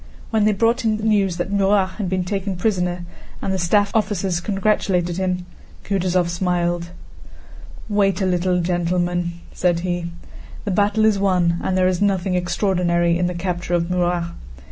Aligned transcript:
When 0.31 0.45
they 0.45 0.51
brought 0.51 0.81
him 0.83 0.97
news 0.97 1.37
that 1.37 1.51
Murat 1.53 1.91
had 1.99 2.09
been 2.09 2.23
taken 2.23 2.55
prisoner, 2.55 3.05
and 3.39 3.53
the 3.53 3.59
staff 3.59 3.91
officers 3.93 4.39
congratulated 4.41 5.17
him, 5.17 5.45
Kutúzov 5.85 6.27
smiled. 6.27 6.89
"Wait 7.87 8.19
a 8.19 8.25
little, 8.25 8.61
gentlemen," 8.61 9.33
said 9.53 9.81
he. 9.81 10.07
"The 10.65 10.71
battle 10.71 11.05
is 11.05 11.19
won, 11.19 11.59
and 11.63 11.77
there 11.77 11.87
is 11.87 12.01
nothing 12.01 12.33
extraordinary 12.33 13.15
in 13.15 13.27
the 13.27 13.35
capture 13.35 13.75
of 13.75 13.91
Murat. 13.91 14.31